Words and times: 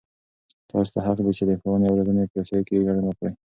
تاسې 0.69 0.91
ته 0.93 0.99
حق 1.05 1.17
دی 1.25 1.31
چې 1.37 1.43
د 1.49 1.51
ښووني 1.61 1.85
او 1.87 1.95
روزنې 1.99 2.29
پروسې 2.31 2.59
کې 2.67 2.85
ګډون 2.87 3.05
وکړئ. 3.07 3.31